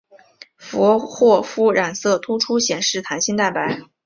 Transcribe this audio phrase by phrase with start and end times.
[0.57, 3.81] 佛霍夫染色突出显示弹性蛋白。